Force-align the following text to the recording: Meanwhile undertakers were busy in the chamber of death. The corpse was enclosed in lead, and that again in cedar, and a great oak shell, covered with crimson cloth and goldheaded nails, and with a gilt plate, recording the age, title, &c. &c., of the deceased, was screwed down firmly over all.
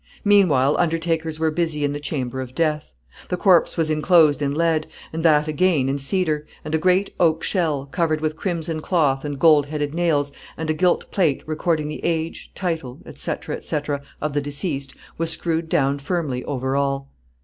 Meanwhile 0.25 0.77
undertakers 0.79 1.39
were 1.39 1.51
busy 1.51 1.85
in 1.85 1.93
the 1.93 1.99
chamber 1.99 2.41
of 2.41 2.55
death. 2.55 2.91
The 3.29 3.37
corpse 3.37 3.77
was 3.77 3.91
enclosed 3.91 4.41
in 4.41 4.51
lead, 4.55 4.87
and 5.13 5.23
that 5.23 5.47
again 5.47 5.87
in 5.87 5.99
cedar, 5.99 6.47
and 6.65 6.73
a 6.73 6.79
great 6.79 7.13
oak 7.19 7.43
shell, 7.43 7.85
covered 7.85 8.19
with 8.19 8.35
crimson 8.35 8.79
cloth 8.81 9.23
and 9.23 9.37
goldheaded 9.37 9.93
nails, 9.93 10.31
and 10.57 10.67
with 10.69 10.75
a 10.75 10.79
gilt 10.79 11.11
plate, 11.11 11.43
recording 11.45 11.87
the 11.87 12.03
age, 12.03 12.49
title, 12.55 12.99
&c. 13.13 13.35
&c., 13.61 13.77
of 14.19 14.33
the 14.33 14.41
deceased, 14.41 14.95
was 15.19 15.29
screwed 15.29 15.69
down 15.69 15.99
firmly 15.99 16.43
over 16.45 16.75
all. 16.75 17.11